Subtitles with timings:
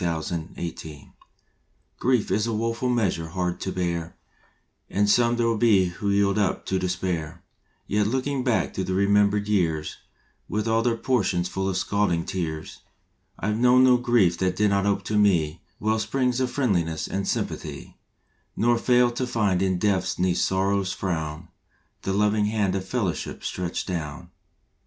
[0.03, 1.09] March Nineteenth
[1.99, 4.17] COMFORT is a woeful measure hard to bear,
[4.89, 7.43] And some there be who yield up to despair,
[7.85, 9.97] Yet, looking back through the remembered years
[10.49, 12.79] With all their portions full of scalding tears,
[13.37, 17.07] I ve known no grief that did not ope to me Well springs of Friendliness
[17.07, 17.99] and Sympathy;
[18.55, 21.47] Nor failed to find in depths neath sorrow s frown
[22.01, 24.31] The loving hand of Fellowship stretched down.